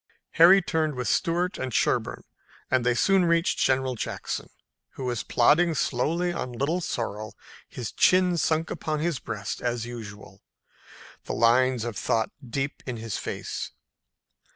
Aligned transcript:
Harry 0.31 0.63
turned 0.63 0.95
with 0.95 1.07
Stuart 1.07 1.59
and 1.59 1.71
Sherburne 1.71 2.23
and 2.71 2.83
they 2.83 2.95
soon 2.95 3.23
reached 3.23 3.59
General 3.59 3.93
Jackson, 3.93 4.49
who 4.93 5.05
was 5.05 5.21
plodding 5.21 5.75
slowly 5.75 6.33
on 6.33 6.51
Little 6.53 6.81
Sorrel, 6.81 7.35
his 7.69 7.91
chin 7.91 8.35
sunk 8.35 8.71
upon 8.71 8.99
his 8.99 9.19
breast 9.19 9.61
as 9.61 9.85
usual, 9.85 10.41
the 11.25 11.33
lines 11.33 11.83
of 11.85 11.95
thought 11.95 12.31
deep 12.49 12.81
in 12.87 12.97
his 12.97 13.17
face. 13.19 13.73